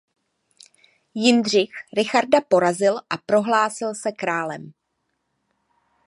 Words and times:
Jindřich 1.13 1.71
Richarda 1.93 2.41
porazil 2.41 2.97
a 3.09 3.17
prohlásil 3.17 3.95
se 3.95 4.11
králem. 4.11 4.73